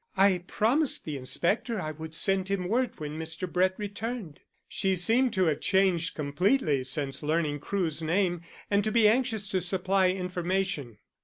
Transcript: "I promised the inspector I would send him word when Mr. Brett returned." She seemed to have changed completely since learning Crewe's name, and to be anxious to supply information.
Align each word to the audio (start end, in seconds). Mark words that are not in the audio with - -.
"I 0.17 0.39
promised 0.47 1.05
the 1.05 1.15
inspector 1.15 1.79
I 1.79 1.91
would 1.91 2.15
send 2.15 2.47
him 2.49 2.67
word 2.67 2.99
when 2.99 3.19
Mr. 3.19 3.47
Brett 3.47 3.75
returned." 3.77 4.39
She 4.67 4.95
seemed 4.95 5.31
to 5.33 5.43
have 5.45 5.61
changed 5.61 6.15
completely 6.15 6.83
since 6.85 7.21
learning 7.21 7.59
Crewe's 7.59 8.01
name, 8.01 8.41
and 8.71 8.83
to 8.83 8.91
be 8.91 9.07
anxious 9.07 9.47
to 9.49 9.61
supply 9.61 10.07
information. 10.09 10.97